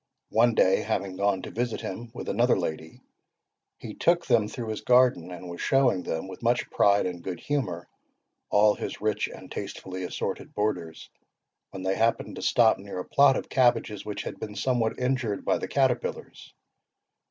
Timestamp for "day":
0.55-0.81